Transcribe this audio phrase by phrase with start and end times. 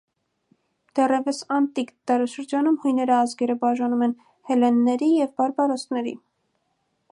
[0.99, 4.17] Դեռևս անտիկ դարաշրջանում հույները ազգերը բաժանում են
[4.53, 6.19] հելլենների և բարբարոսների։